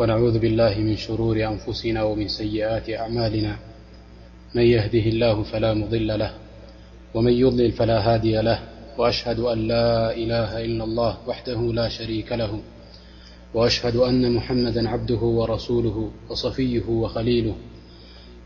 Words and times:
ونعوذ 0.00 0.38
بالله 0.38 0.78
من 0.78 0.96
شرور 0.96 1.44
أنفسنا 1.44 2.02
ومن 2.02 2.28
سيئات 2.28 2.90
أعمالنا 2.90 3.56
من 4.54 4.62
يهده 4.62 4.98
الله 5.10 5.42
فلا 5.42 5.74
مضل 5.74 6.18
له 6.18 6.30
ومن 7.14 7.32
يظلل 7.32 7.72
فلا 7.72 8.14
هادي 8.14 8.40
له 8.40 8.58
وأشهد 8.98 9.38
أن 9.40 9.68
لا 9.68 10.16
إله 10.16 10.64
إلا 10.64 10.84
الله 10.84 11.16
وحده 11.26 11.60
لا 11.72 11.88
شريك 11.88 12.32
له 12.32 12.60
وأشهد 13.54 13.96
أن 13.96 14.32
محمدا 14.34 14.88
عبده 14.88 15.20
ورسوله 15.20 16.10
وصفيه 16.30 16.86
وخليله 16.88 17.54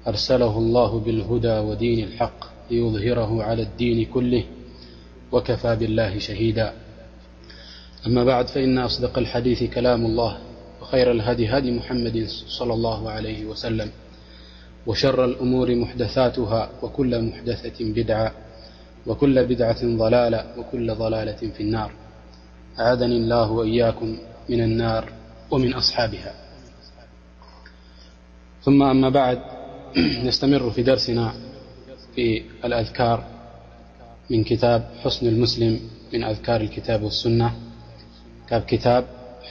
أرسله 0.06 0.58
الله 0.58 0.98
بالهدى 1.00 1.58
ودين 1.58 2.05
الحق 2.05 2.44
ليظهره 2.70 3.42
على 3.42 3.62
الدين 3.62 4.05
كله 4.14 4.44
وكفى 5.32 5.77
بالله 5.77 6.18
شهيدا 6.18 6.72
أما 8.06 8.24
بعد 8.24 8.48
فإن 8.48 8.78
أصدق 8.78 9.18
الحديث 9.18 9.62
كلام 9.74 10.06
الله 10.06 10.38
وخير 10.84 11.11
الهدي 11.11 11.48
هدي 11.48 11.70
محمد 11.70 12.29
-صلى 12.29 12.62
الله 12.73 13.11
عليه 13.11 13.45
وسلم 13.45 13.91
وشر 14.86 15.25
الأمور 15.25 15.75
محدثاتها 15.75 16.70
وكل 16.83 17.22
محدثة 17.25 17.81
بدعة 17.95 18.33
وكل 19.06 19.47
بدعة 19.47 19.81
ضلالة 19.97 20.47
وكل 20.58 20.95
ضلالة 20.95 21.36
في 21.56 21.61
النار 21.61 21.92
عذني 22.78 23.17
الله 23.17 23.50
وإياكم 23.50 24.17
من 24.48 24.61
النار 24.62 25.12
ومن 25.50 25.75
أصحابها 25.75 26.34
ثم 28.64 28.83
أما 28.83 29.08
بعد 29.08 29.39
نستمر 30.27 30.70
في 30.70 30.83
درسنا 30.83 31.33
في 32.14 32.42
الأذكارمنمنذرا 32.64 34.83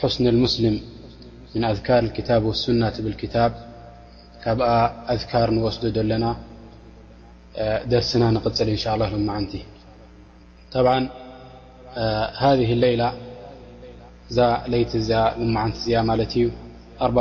واسةا 0.03 0.81
من 1.55 1.63
أذكار 1.63 2.03
الكتاب 2.03 2.43
والسنة 2.43 2.93
بالكتاب 2.99 3.53
ى 4.45 4.49
أذكار 5.13 5.51
وسدد 5.53 5.97
لنا 5.97 6.35
درسنا 7.85 8.31
ن 8.31 8.37
إن 8.71 8.75
شاءالله 8.77 9.09
لمعن 9.09 9.47
بعا 10.75 11.09
هذه 12.45 12.69
الليلة 12.73 13.13
م 16.99 17.19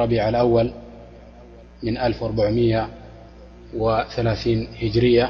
ربيع 0.00 0.28
الأولمن 0.28 0.72
هجرية 4.82 5.26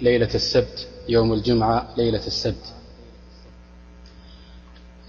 ليلة 0.00 0.30
السبت 0.34 0.88
يوم 1.08 1.32
الجمعة 1.32 1.86
ليلة 1.96 2.26
السبت 2.26 2.64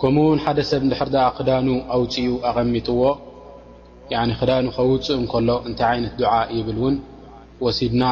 ك 0.00 0.02
ፅኡ 0.38 0.48
ኣሚዎ 2.50 3.02
ክዳኑ 4.10 4.30
ከውፅእ 4.76 5.18
እከሎ 5.24 5.48
እንታይ 5.68 5.92
ይነት 5.98 6.12
ድ 6.20 6.22
ይብል 6.56 6.76
እውን 6.80 6.94
ወሲድና 7.64 8.04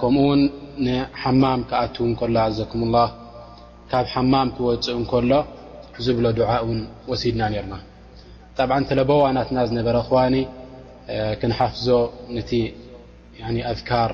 ከምኡ 0.00 0.18
ውን 0.28 0.40
ንሓማም 0.84 1.60
ክኣትዉ 1.70 2.04
እሎ 2.26 2.36
ዘኩም 2.58 2.82
ላ 2.94 2.96
ካብ 3.90 4.06
ሓማም 4.14 4.48
ክወፅእ 4.56 4.96
እከሎ 5.04 5.30
ዝብሎ 6.04 6.24
ድዓ 6.38 6.50
ውን 6.68 6.80
ወሲድና 7.10 7.42
ነርና 7.54 7.74
ጣ 8.56 8.58
ተለቦዋ 8.88 9.22
ናትና 9.36 9.58
ዝነበረ 9.70 9.96
ዋ 10.16 10.20
ክንሓፍዞ 11.40 11.86
ቲ 12.48 12.50
ኣذካር 13.72 14.10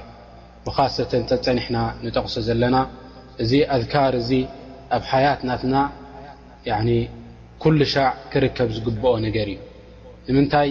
መካሰተ 0.66 1.12
ተፀኒሕና 1.30 1.78
ንጠቕሶ 2.04 2.34
ዘለና 2.48 2.76
እዚ 3.42 3.52
ኣذካር 3.76 4.12
እዚ 4.20 4.30
ኣብ 4.96 5.02
ሓያት 5.10 5.40
ናትና 5.50 5.74
ኩሉ 7.62 7.78
ሻዕ 7.92 8.08
ክርከብ 8.32 8.68
ዝግብኦ 8.76 9.12
ነገር 9.26 9.46
እዩ 9.54 9.58
ንምንታይ 10.30 10.70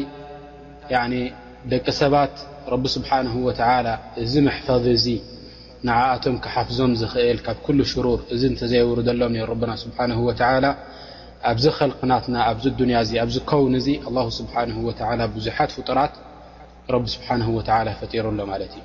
ደቂ 1.71 1.85
ሰባት 1.99 2.33
ረቢ 2.73 2.83
ስብሓንه 2.95 3.33
እዚ 4.23 4.33
መሕፈض 4.47 4.83
እዚ 4.97 5.05
ንዓኣቶም 5.87 6.35
ክሓፍዞም 6.43 6.91
ዝኽእል 6.99 7.37
ካብ 7.45 7.57
ኩሉ 7.65 7.79
ሽሩር 7.91 8.19
እዚ 8.33 8.41
እተዘይብሩ 8.55 8.97
ዘሎም 9.07 9.33
ረና 9.67 9.73
ስብሓ 9.83 9.97
ኣብዚ 11.49 11.65
ክልክናትና 11.77 12.35
ኣብዚ 12.51 12.63
ዱንያ 12.79 12.97
እ 13.13 13.17
ኣብዚ 13.23 13.35
ከውን 13.49 13.73
ዚ 13.85 13.87
ስብሓ 14.39 14.53
ብዙሓት 15.35 15.69
ፍጡራት 15.77 16.13
ቢ 17.03 17.05
ስብሓ 17.15 17.27
ፈጢሩ 17.99 18.25
ሎ 18.39 18.41
ማለት 18.51 18.73
እዩ 18.79 18.83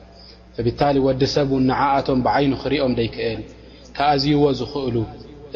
ብታሊ 0.66 0.96
ወዲ 1.06 1.22
ሰብ 1.36 1.50
ንዓኣቶም 1.70 2.18
ብዓይኑ 2.26 2.52
ክሪኦም 2.62 2.92
ደይክእል 2.98 3.40
ካኣዝይዎ 3.96 4.42
ዝኽእሉ 4.60 4.96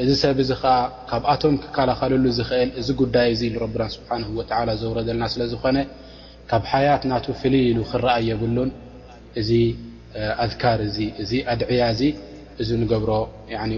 እዚ 0.02 0.10
ሰብ 0.22 0.38
እዚ 0.44 0.50
ከዓ 0.62 0.72
ካብኣቶም 1.10 1.54
ክከላኸለሉ 1.64 2.24
ዝኽእል 2.38 2.70
እዚ 2.80 2.88
ጉዳይ 3.00 3.28
እዚ 3.34 3.42
ረብና 3.64 3.82
ስብሓን 3.94 4.22
ወላ 4.38 4.68
ዘውረዘለና 4.80 5.24
ስለዝኾነ 5.34 5.76
ካብ 6.50 6.62
ሓያት 6.70 7.02
ናቱ 7.10 7.26
ፍልይ 7.40 7.62
ኢሉ 7.70 7.78
ክረኣ 7.90 8.14
የብሉን 8.30 8.70
እዚ 9.40 9.50
ኣድካር 10.44 10.80
እዚ 10.88 10.98
እዚ 11.22 11.32
ኣድዕያ 11.52 11.82
እዚ 11.94 12.02
እዚ 12.62 12.68
ንገብሮ 12.82 13.10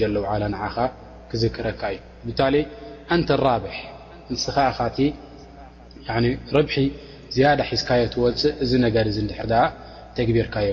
ክዝክረካ 1.32 1.82
እዩ 2.26 2.30
ታ 2.40 2.42
ተ 3.28 3.30
ራብ 3.48 3.64
ን 6.24 6.26
ብሒ 6.48 6.60
ሒዝካዮ 7.72 8.02
ወፅእ 8.24 8.54
እዚ 8.64 8.72
ነ 8.84 8.86
ተቢርካዮ 10.18 10.70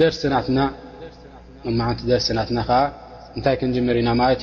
ደسናትና 0.00 0.58
እንታይ 3.36 3.54
ክንመር 3.60 3.96
ና 4.06 4.08
እዩ 4.34 4.42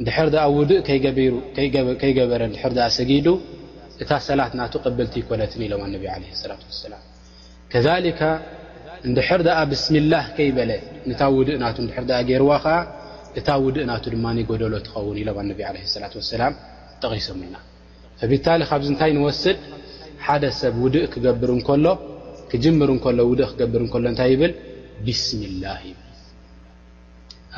እንድሕር 0.00 0.26
ኣ 0.44 0.44
ውድእ 0.58 0.80
ከይገበረ 2.02 2.42
ድሕር 2.54 2.72
ኣ 2.86 2.88
ሰጊዱ 2.98 3.26
እታ 4.02 4.10
ሰላት 4.28 4.52
ናቱ 4.60 4.72
ቅብልቲ 4.84 5.14
ይኮነትን 5.22 5.60
ኢሎም 5.66 5.80
ኣነቢ 5.86 6.04
ለ 6.22 6.34
ሰላት 6.42 6.62
ወሰላም 6.68 7.02
ከካ 7.72 8.20
እንድሕር 9.08 9.40
ደኣ 9.46 9.58
ብስሚላህ 9.70 10.24
ከይበለ 10.36 10.70
ንታ 11.10 11.20
ውድእ 11.36 11.56
ና 11.62 11.64
እድር 11.72 12.10
ኣ 12.18 12.20
ገይርዋ 12.30 12.50
ኸዓ 12.64 12.76
እታ 13.38 13.48
ውድእ 13.64 13.86
ናቱ 13.90 14.04
ድማ 14.14 14.26
ጎደሎ 14.50 14.74
ትኸውን 14.86 15.16
ኢሎም 15.22 15.36
ኣነቢ 15.42 15.58
ዓለ 15.68 15.76
ላት 16.02 16.14
ወሰላም 16.20 16.52
ጠቒሶምና 17.02 17.54
ፈብታሊ 18.20 18.60
ካብዚ 18.70 18.88
እንታይ 18.92 19.12
ንወስድ 19.18 19.58
ሓደ 20.26 20.44
ሰብ 20.60 20.74
ውድእ 20.84 21.04
ክገብር 21.12 21.50
እንከሎ 21.56 21.86
ክጅምር 22.50 22.88
እንከሎ 22.96 23.18
ውድእ 23.30 23.48
ክገብር 23.52 23.80
እከሎ 23.88 24.04
እንታይ 24.12 24.30
ይብል 24.34 24.52
ብስሚላህ 25.06 25.76
እዩ 25.90 25.96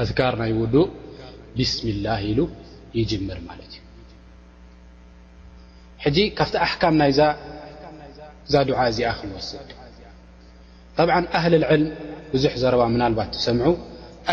ኣትካር 0.02 0.34
ናይ 0.42 0.52
ውዱእ 0.60 0.86
ስ 1.54 1.72
يር 1.88 2.38
ካቲ 6.38 6.54
ኣحካ 6.64 6.82
ናይዛ 7.00 7.18
ع 8.78 8.82
እዚ 8.90 8.98
ክلስድ 9.18 9.68
ط 10.96 10.98
ه 11.42 11.44
العል 11.60 11.82
ብዙ 12.32 12.44
ዘ 12.62 12.72
ና 13.00 13.04
ሰም 13.46 13.58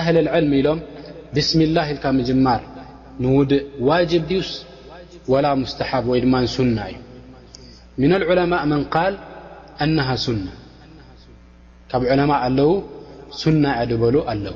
عል 0.05 0.17
ኢሎም 0.59 0.79
ብስም 1.35 1.59
اላه 1.67 1.85
ማር 2.45 2.61
ውድእ 3.39 3.63
ዋجب 3.89 4.23
ድስ 4.31 4.49
و 5.31 5.33
ስሓብ 5.73 6.05
ድ 6.23 6.25
ና 6.77 6.79
እዩ 6.91 6.97
ن 8.11 8.13
لعلማء 8.21 8.63
መن 8.71 8.81
قል 8.95 9.13
نه 9.95 10.07
ና 10.45 10.47
ካብ 11.89 12.01
ማ 12.31 12.31
ኣለው 12.47 12.71
ና 13.63 13.65
ያ 13.77 13.81
በሉ 14.01 14.15
ኣለው 14.31 14.55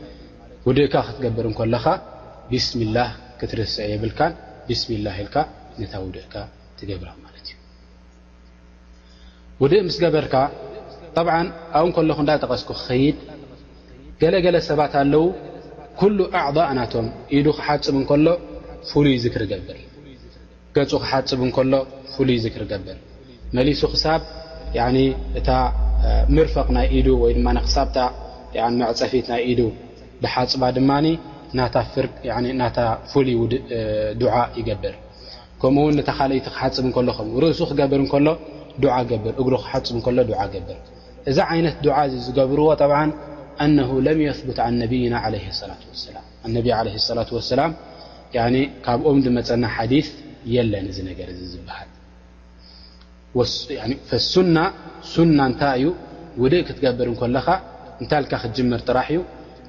ውድእካ 0.67 0.95
ክትገብር 1.07 1.45
እንከሎኻ 1.49 1.85
ብስሚላህ 2.49 3.09
ክትርስዕ 3.39 3.85
የብልካን 3.91 4.33
ብስሚላህ 4.67 5.15
ኢልካ 5.23 5.35
ነታ 5.81 5.93
ውድእካ 6.05 6.33
ትገብራ 6.79 7.09
ማለት 7.23 7.45
እዩ 7.51 7.55
ውድእ 9.61 9.81
ምስ 9.87 9.97
ገበርካ 10.03 10.35
ብዓ 11.27 11.35
ኣብኡ 11.79 11.85
ንከለኹ 11.89 12.17
እዳጠቀስኩ 12.25 12.69
ክኸይድ 12.79 13.17
ገለገለ 14.21 14.57
ሰባት 14.69 14.93
ኣለው 15.01 15.25
ኩሉ 16.01 16.17
ኣዕضእ 16.41 16.69
ናቶም 16.79 17.07
ኢዱ 17.37 17.47
ክሓፅብ 17.57 17.95
እንከሎ 18.01 18.27
ፍሉይ 18.91 19.15
ዝክርገብር 19.23 19.79
ገፁ 20.75 20.91
ክሓፅብ 21.03 21.39
ንከሎ 21.49 21.73
ፍሉይ 22.13 22.37
ዝክርገብር 22.45 22.97
መሊሱ 23.57 23.81
ክሳብ 23.93 24.21
እታ 25.39 25.49
ምርፋቕ 26.35 26.67
ናይ 26.77 26.85
ኢዱ 26.99 27.07
ወይ 27.23 27.31
ድማ 27.39 27.47
ክሳብታ 27.67 27.97
መዕፀፊት 28.83 29.25
ናይ 29.31 29.41
ኢዱ 29.51 29.59
ብሓፅባ 30.23 30.63
ድማ 30.77 30.91
ናታ 32.61 32.77
ፍሉይ 33.11 33.37
ድ 34.21 34.23
ይገብር 34.59 34.95
ከምኡውን 35.61 35.97
ተካይቲ 36.09 36.35
ክሓፅብ 36.53 36.85
ከኹም 36.95 37.27
ርእሱ 37.43 37.59
ክገብር 37.69 37.99
እሎ 39.41 39.53
ክሓፅብ 39.63 40.05
ሎ 40.17 40.27
ገብር 40.35 40.77
እዛ 41.29 41.37
ዓይነት 41.53 41.83
ዓ 41.97 41.99
ዝገብርዎ 42.27 42.67
ብ 42.91 42.93
ኣነ 43.63 43.77
ለም 44.05 44.19
የቡት 44.27 44.59
ነብይና 44.81 45.15
ለ 45.33 45.35
ላ 45.43 45.51
ሰላም 45.59 46.25
ነ 46.53 46.55
ላ 47.17 47.25
ሰላም 47.53 47.71
ካብኦም 48.85 49.17
መፀና 49.37 49.65
ሓዲ 49.75 49.93
የለን 50.53 50.85
እዚ 50.91 50.99
ነገር 51.09 51.27
እ 51.33 51.35
ዝበሃል 51.51 51.89
ና 54.55 54.59
እንታይ 55.51 55.81
እዩ 55.81 55.87
ውድእ 56.43 56.63
ክትገብር 56.67 57.07
እከለኻ 57.13 57.47
እንታይካ 58.01 58.31
ክትጅምር 58.43 58.81
ጥራሕ 58.89 59.07
እዩ 59.15 59.21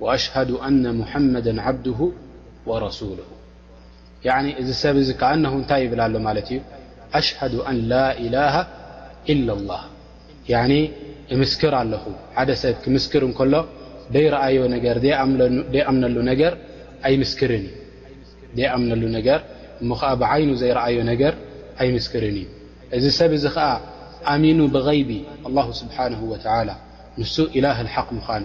وأሽه 0.00 0.68
أن 0.68 0.84
محመد 1.00 1.46
عبده 1.66 2.00
ورسله 2.68 3.28
እዚ 4.60 4.68
ሰብ 4.82 4.96
ه 5.20 5.50
እንታይ 5.60 5.80
ይብል 5.84 6.00
ሎ 6.14 6.18
ማለት 6.28 6.46
እዩ 6.52 6.58
أሽه 7.20 7.40
أ 7.70 7.72
ላ 7.90 7.94
إله 8.24 8.54
إل 9.32 9.46
الله 9.58 9.82
ምስክር 11.42 11.72
ኣለኹ 11.82 12.04
ሓደ 12.38 12.48
ሰብ 12.62 12.74
ክምስክር 12.84 13.22
እከሎ 13.28 13.54
ደይረአ 14.14 14.44
ይኣምነሉ 14.54 16.16
ነገር 16.30 16.52
ኣይርን 17.08 17.66
ይምነሉ 18.62 19.02
ነገር 19.18 19.40
ሞ 19.90 19.94
ዓ 20.10 20.12
ብዓይኑ 20.20 20.50
ዘይረአዮ 20.62 20.96
ነገር 21.12 21.32
ኣይምስክርን 21.82 22.36
እዩ 22.40 22.46
እዚ 22.96 23.04
ሰብ 23.18 23.30
እዚ 23.38 23.44
ከዓ 23.56 23.68
ኣሚኑ 24.34 24.58
ብغይቢ 24.74 25.10
الله 25.48 25.66
ስብሓنه 25.80 26.20
و 26.32 26.34
ንሱ 27.20 27.36
إله 27.58 27.76
الحق 27.86 28.08
ምኑ 28.18 28.44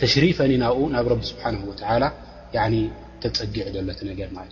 ተሽሪፈ 0.00 0.38
ኢናብኡ 0.56 0.82
ናብ 0.94 1.06
ረቢ 1.12 1.20
ስብሓ 1.32 1.44
ላ 2.02 2.06
ተፀጊዕ 3.24 3.64
ዘሎ 3.74 3.84
እቲ 3.94 4.00
ነገር 4.10 4.28
ማት 4.36 4.50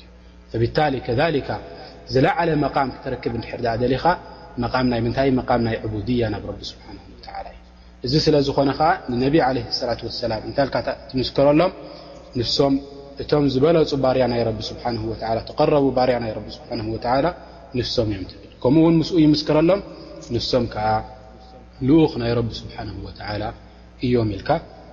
እዩ 0.50 0.58
ብታ 0.62 0.78
ከካ 1.06 1.48
ዝለዓለ 2.12 2.50
መቃም 2.64 2.88
ክትረክብ 2.94 3.34
ድር 3.80 3.92
ኻ 4.02 4.04
ይ 4.98 5.10
ታይ 5.16 5.28
መም 5.42 5.60
ናይ 5.66 5.76
ቡድያ 5.94 6.28
ናብ 6.34 6.46
ቢ 6.60 6.60
ስብሓ 6.72 6.84
እዩ 6.94 7.56
እዚ 8.06 8.12
ስለዝኾነ 8.26 8.70
ከዓ 8.78 8.90
ንነብ 9.12 9.34
ለ 9.56 9.60
ላ 9.88 10.14
ሰላም 10.24 10.42
እታ 10.50 10.58
ትምስክረሎም 11.10 11.72
ንሶም 12.38 12.74
እቶም 13.22 13.44
ዝበለፁ 13.54 13.90
ባርያ 14.04 14.24
ናይ 14.32 14.42
ተረቡ 15.58 15.84
ባርያ 15.98 16.16
ናይ 16.24 16.32
ስ 16.56 16.58
ንሶም 17.78 18.08
እዮም 18.18 18.26
ከምኡውን 18.62 18.94
ምስኡ 19.00 19.16
ይምስክረሎም 19.26 19.80
ንሶም 20.34 20.64
ከዓ 20.74 20.88
ልኡኽ 21.88 22.12
ናይ 22.22 22.32
ረቢ 22.38 22.48
ስብሓ 22.60 22.76
ላ 23.42 23.46
እዮም 24.06 24.28
ኢልካ 24.36 24.48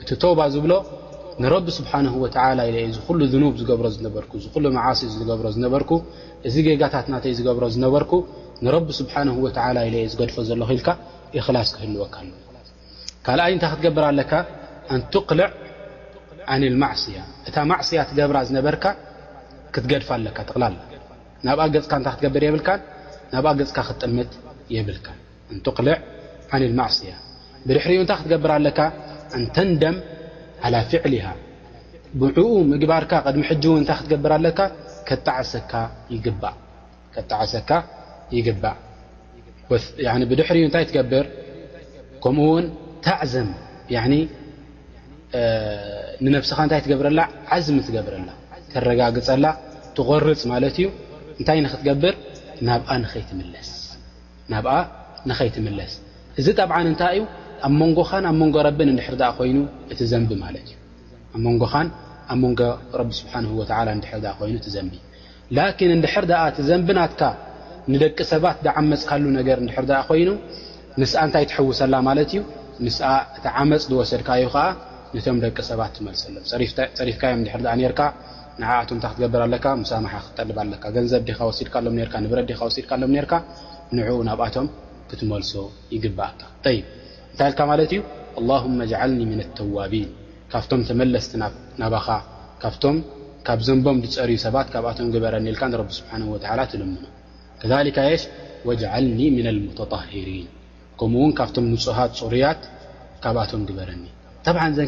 ዎ 0.09 0.11
ህ 0.21 0.21
ዎ 0.73 0.75
ንብ 1.43 1.65
ስብሓ 1.77 1.91
ሉ 2.05 3.43
ብ 3.53 3.55
ዝገብሮ 3.61 3.85
ዓስ 4.89 5.01
ዝገብሮ 5.19 5.47
ዝነበር 5.55 5.81
እዚ 6.47 6.55
ጋታት 6.81 7.07
ናተይ 7.13 7.33
ዝገብሮ 7.39 7.63
ዝነበር 7.75 8.03
ስሓ 8.99 9.13
ዝገድፎ 10.13 10.35
ዘሎ 10.49 10.61
ኢልካ 10.77 10.89
እላ 11.51 11.57
ክህልወ 11.77 12.01
ካኣይ 12.13 13.53
ታይ 13.63 13.69
ክትገብር 13.71 14.03
ኣለካ 14.11 14.31
ትقልዕ 15.15 15.47
ማያ 16.81 17.19
እታ 17.49 17.55
ማዕያ 17.71 17.99
ትገብራ 18.09 18.37
ዝነበርካ 18.49 18.85
ክትገድፋ 19.73 20.09
ኣለካ 20.19 20.39
ናብ 21.45 21.59
ካ 21.91 21.95
ታ 22.07 22.17
ገብር 22.25 22.43
ብ 22.55 22.59
ናብ 23.35 23.47
ካ 23.77 23.89
ክም 24.01 24.15
ዕ 24.75 24.83
ማያ 26.81 27.13
ብድሕሪኡ 27.67 27.99
እታ 28.05 28.11
ክትገብር 28.19 28.51
ኣለካ 28.59 28.79
ተ 29.55 29.57
ዓ 30.63 30.65
ፍዕሊሃ 30.91 31.25
ብዕኡ 32.21 32.47
ምግባርካ 32.71 33.11
ቅድሚ 33.25 33.41
ሕጅው 33.49 33.73
እንታይ 33.79 33.95
ክትገብር 33.99 34.31
ኣለካ 34.37 34.59
ጣዓሰካ 35.27 35.71
ይግባእ 38.37 38.75
ብድሕሪ 40.31 40.57
እታይ 40.69 40.83
ትገብር 40.89 41.25
ከምኡ 42.23 42.45
ውን 42.55 42.65
ታዕዘም 43.05 43.49
ንነብስኻ 46.25 46.57
እታይ 46.67 46.81
ትገብረላ 46.85 47.19
ዓዝሚ 47.55 47.77
ትገብረላ 47.87 48.29
ተረጋግፀላ 48.71 49.45
ትغርፅ 49.97 50.41
ማለት 50.51 50.75
እዩ 50.79 50.85
እንታይ 51.39 51.57
ንክትገብር 51.65 52.13
ናብኣ 54.53 54.71
ንከይትምለስ 55.29 55.91
እዚ 56.39 56.47
ጠብዓን 56.59 56.87
እንታይ 56.91 57.15
እዩ 57.19 57.23
ኣብ 57.65 57.73
መንጎኻን 57.81 58.25
ኣብ 58.29 58.37
ንጎ 58.47 58.55
ረብን 58.67 58.89
ድር 58.97 59.41
ይኑ 59.49 59.57
እ 59.93 60.05
ዘቢ 60.11 60.31
እ 61.35 61.39
ንጎ 61.53 61.61
ኣብ 62.33 62.43
ንጎ 62.43 62.61
ስብሓ 63.19 63.33
ይኑእ 63.39 64.65
ዘንቢ 64.75 64.93
ላን 65.55 65.71
እንድሕር 65.97 66.25
እ 66.61 66.65
ዘንብናትካ 66.69 67.21
ንደቂ 67.93 68.17
ሰባት 68.33 68.57
ዝዓመፅካሉ 68.65 69.23
ነገር 69.39 69.57
ኮይኑ 70.09 70.29
ንስ 70.99 71.11
እንታይ 71.23 71.45
ትሕውሰላ 71.51 71.95
ማለት 72.07 72.29
እዩ 72.33 72.41
ንስ 72.85 72.97
እቲ 73.37 73.45
ዓመፅ 73.63 73.81
ዝወሰድካዩ 73.91 74.43
ነቶም 75.15 75.37
ደቂ 75.43 75.57
ሰባት 75.69 75.91
ትመልሶሎም 75.97 76.45
ፀሪፍካዮም 76.99 77.41
ድ 77.65 77.99
ንኣቶ 78.61 78.89
እታ 78.97 79.05
ክትገብር 79.13 79.41
ኣለ 79.45 79.53
ሳም 79.91 80.05
ክጠል 80.25 80.49
ኣ 80.63 80.65
ገንዘብ 80.95 81.21
ድካሎሲድካሎም 81.29 81.93
ንኡ 83.97 84.09
ናብኣቶም 84.29 84.67
ክትመልሶ 85.09 85.51
ይግብእካ 85.95 86.41
እ 87.35 87.37
ዩ 87.95 87.99
لله 88.43 88.61
ن 88.77 89.31
لተዋ 89.39 89.75
ካቶም 90.51 90.81
መለስቲ 90.99 91.31
ኻ 93.45 93.53
ዘንቦም 93.67 93.97
ር 94.29 94.31
ሰባ 94.43 94.55
በረኒ 95.23 95.45
ه 95.61 95.63
ልሙ 96.81 96.95
ن 99.41 99.55
لطهر 99.73 101.49
ፅሃ 101.85 101.97
ፅሩያት 102.19 102.61
ካኣቶ 103.23 103.51
በረኒ 103.79 104.03
ዘ 104.77 104.79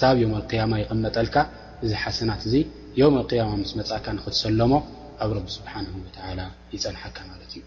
ሳብ 0.00 0.14
قيማ 0.50 0.72
ይقመጠልካ 0.82 1.36
እዚ 1.84 1.90
ሓሰናት 2.02 2.42
እዚ 2.48 2.54
قማ 2.96 3.16
ስ 3.70 3.72
መእካ 3.78 4.04
ንክሰለሞ 4.16 4.72
ኣብ 5.24 5.30
ስሓ 5.56 5.72
ይፀንሐካ 6.74 7.18
ማ 7.28 7.32
ዩ 7.44 7.60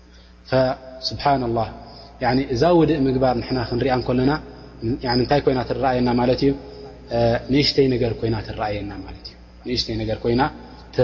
ስ 1.08 1.10
ه 1.24 2.34
እዛ 2.54 2.62
ውድእ 2.80 3.00
ምግባር 3.08 3.36
ና 3.58 3.60
ክንሪያ 3.70 3.94
ና 4.30 4.34
ታ 5.32 5.34
ይ 5.40 5.44
ኣየና 5.92 6.10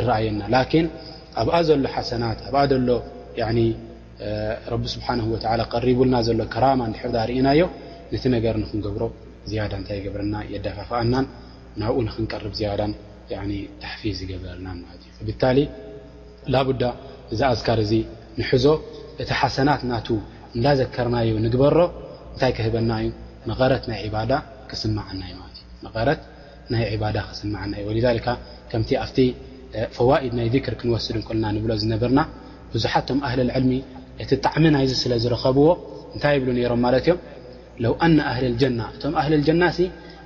ኣየና 0.07 0.59
ኣ 1.49 1.57
ዘሎ 1.67 1.85
ሓ 1.95 2.01
ኣ 5.75 5.79
ሪቡና 5.87 6.13
ዘሎ 6.27 6.39
ከማ 6.53 6.81
ርእናዮ 7.31 7.61
ነገር 8.35 8.55
ክገብሮ 8.71 9.03
ያዳ 9.57 9.71
እንታይ 9.81 9.95
ይገብረና 9.99 10.35
የደፋፍኣናን 10.53 11.25
ናብኡ 11.81 11.95
ንክንቀርብ 12.07 12.53
ዝያዳን 12.59 12.91
ተሓፊዝ 13.81 14.17
ይገበርናን 14.23 14.77
ማለትእዩ 14.85 15.11
ብታሊ 15.27 15.57
ላቡዳ 16.53 16.83
እዛ 17.33 17.41
ኣስካር 17.55 17.79
እዚ 17.85 17.93
ንሕዞ 18.39 18.65
እቲ 19.21 19.29
ሓሰናት 19.41 19.81
ናቱ 19.91 20.07
እንዳዘከርናዩ 20.57 21.29
ንግበሮ 21.45 21.77
እንታይ 22.33 22.51
ክህበና 22.57 22.91
እዩ 23.03 23.07
መቐረት 23.49 23.83
ናይ 23.91 24.03
ባዳ 24.15 24.31
ክስማዓናእዩእዩመቐረት 24.71 26.19
ናይ 26.73 26.95
ባዳ 27.03 27.17
ክስማዓና 27.29 27.73
እ 27.81 27.85
ወካ 27.89 28.27
ከምቲ 28.71 28.91
ኣብቲ 29.03 29.17
ፈዋኢድ 29.95 30.33
ናይ 30.39 30.47
ክር 30.65 30.75
ክንወስድ 30.79 31.15
እንክልና 31.21 31.45
ንብሎ 31.55 31.71
ዝነብርና 31.81 32.19
ብዙሓቶም 32.73 33.19
ኣህልልዕልሚ 33.27 33.71
እቲ 34.23 34.31
ጣዕሚ 34.45 34.63
ናይዚ 34.75 34.91
ስለ 35.03 35.13
ዝረኸብዎ 35.23 35.67
እንታይ 36.15 36.33
ይብሉ 36.37 36.49
ነይሮም 36.57 36.81
ማለት 36.85 37.03
እዮም 37.07 37.19
ለው 37.83 37.93
ና 38.15 38.19
ኣህል 38.31 38.45
ጀና 38.61 38.79
እቶም 38.93 39.13
ኣህሊ 39.21 39.33
ጀና 39.47 39.63
ሲ 39.77 39.79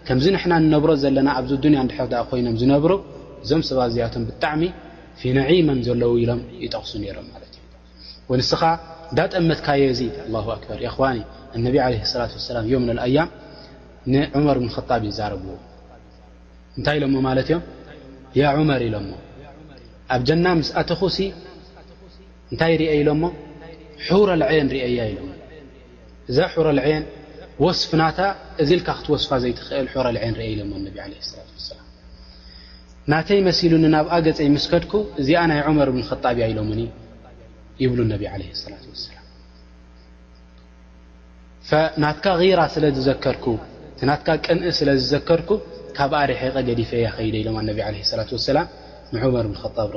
ከምዚ 0.08 0.26
ንና 0.36 0.52
ንነብሮ 0.64 0.90
ዘለና 1.04 1.30
ኣብዚ 1.40 1.52
ዱንያ 1.64 1.80
እ 1.88 2.26
ኮይኖም 2.30 2.56
ዝነብሩ 2.62 2.92
እዞም 3.44 3.62
ሰባ 3.70 3.80
ዚያቶም 3.94 4.24
ብጣዕሚ 4.30 4.62
ፊነዒመን 5.20 5.80
ዘለዉ 5.88 6.12
ኢሎም 6.22 6.42
ይጠቕሱ 6.64 6.92
ነሮም 7.04 7.28
ማለት 7.34 7.52
እዩ 7.58 7.62
ወንስኻ 8.32 8.62
እዳጠመትካየ 9.12 9.84
ዚ 10.00 10.02
ኣክበር 10.58 10.80
ዋ 11.02 11.10
ነቢ 11.66 11.76
ለ 11.94 12.04
ላት 12.20 12.32
ሰላም 12.50 12.66
ዮም 12.74 12.84
ኣያም 13.08 13.30
ንዑመር 14.14 14.58
ብን 14.62 14.70
ጣብ 14.90 15.04
ይዛረብ 15.10 15.44
እንታይ 16.78 16.96
ኢሎሞ 17.00 17.16
ማለት 17.28 17.48
እዮም 17.52 17.64
ዑመር 18.62 18.82
ኢሎሞ 18.90 19.10
ኣብ 20.14 20.22
ጀና 20.30 20.46
ምስ 20.60 20.70
ኣተኹሲ 20.82 21.18
እንታይ 22.52 22.74
ርአ 22.82 22.92
ኢሎሞ 23.04 23.24
ረ 24.30 24.42
ን 24.66 24.68
ርአያ 24.76 25.00
ኢ 25.12 25.14
እዛ 26.30 26.38
ረ 26.66 26.70
ን 26.78 27.04
ወስፍናታ 27.64 28.20
እዚ 28.62 28.70
ልካ 28.80 28.90
ክትወስፋ 29.00 29.30
ዘይትኽእል 29.44 29.86
ሑረ 29.94 30.08
ልዐ 30.16 30.24
ርአ 30.40 30.46
ኢሎ 30.54 30.60
ላ 30.70 31.80
ናተይመሲሉ 33.12 33.74
ናብኣ 33.94 34.14
ገፀ 34.26 34.38
ይምስከድኩ 34.50 34.94
እዚኣ 35.22 35.42
ናይ 35.52 35.60
መር 35.78 35.90
ብን 35.96 36.04
ጣብ 36.10 36.38
እያ 36.40 36.44
ኢሎ 36.54 36.60
ይብሉ 37.84 38.00
ነብ 38.12 38.24
ላ 38.42 38.42
ላ 38.42 38.82
ናት 42.04 42.26
غራ 42.42 42.60
ስለ 42.74 42.86
ዝዘከርኩ 42.98 43.46
ናት 44.10 44.26
ቅንእ 44.46 44.70
ስለዝዘከርኩ 44.80 45.50
ካብኣ 45.98 46.20
ርሕቐ 46.30 46.56
ገዲፈያ 46.68 47.08
ኸደ 47.18 47.36
ሎም 47.48 47.58
ላ 47.70 48.22
ላ 48.58 48.62
ንዑመር 49.16 49.46
ብጣብ 49.54 49.94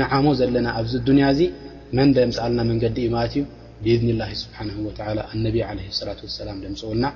ነዓሞ 0.00 0.26
ዘለና 0.40 0.68
ኣብዚ 0.80 0.92
ንያ 1.16 1.26
ዚ 1.38 1.40
መን 1.96 2.08
ደምፅልና 2.16 2.60
መንገዲ 2.70 2.96
እዩ 3.04 3.08
ማለት 3.16 3.34
እዩ 3.38 3.42
ብዝን 3.84 4.08
ላ 4.20 4.28
ስሓ 4.42 4.56
ነ 4.68 4.70
ላ 5.18 5.26
ላ 5.36 6.14
ደምፅበልና 6.64 7.06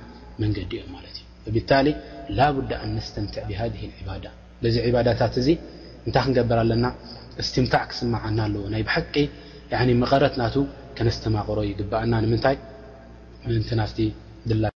መንገዲ 0.43 0.71
እዮም 0.79 0.89
ማለት 0.97 1.15
እዩ 1.45 1.53
ብታ 1.57 1.71
ላቡዲ 2.39 2.71
ኣነስተምትዕ 2.83 3.43
ብሃባዳ 3.59 4.25
ዚ 4.75 4.91
ባዳታት 4.95 5.33
እዚ 5.43 5.49
እንታይ 6.07 6.21
ክንገብር 6.25 6.59
ኣለና 6.63 6.85
ስትምታዕ 7.47 7.83
ክስማዓና 7.91 8.37
ኣለዎ 8.47 8.63
ይ 8.81 8.83
ብሓቂ 8.89 9.15
መቐረት 10.03 10.35
ናቱ 10.41 10.55
ከነስተማቅሮ 10.97 11.57
ይግባእና 11.69 12.13
ምታይ 12.35 12.57
ን 13.55 13.63
ናፍ 13.81 13.93
ላ 14.63 14.70